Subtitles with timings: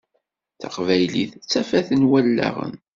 [0.61, 2.73] Taqbaylit d tafat n wallaɣen.